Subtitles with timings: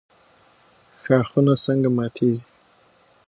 [1.03, 2.43] ښاخونه څنګه ماتیږي؟